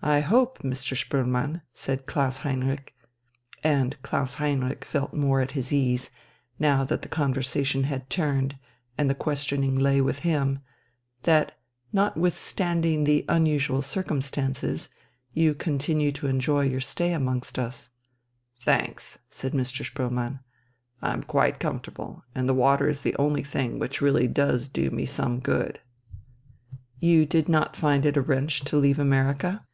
[0.00, 0.96] "I hope, Mr.
[0.96, 1.60] Spoelmann,"
[3.62, 6.10] and Klaus Heinrich felt more at his ease,
[6.58, 8.56] now that the conversation had turned,
[8.96, 10.60] and the questioning lay with him,
[11.24, 11.58] "that,
[11.92, 14.88] notwithstanding the unusual circumstances,
[15.34, 17.90] you continue to enjoy your stay amongst us."
[18.62, 19.84] "Thanks," said Mr.
[19.84, 20.40] Spoelmann,
[21.02, 25.04] "I'm quite comfortable, and the water is the only thing which really does do me
[25.04, 25.80] some good."
[26.98, 29.64] "You did not find it a wrench to leave America?"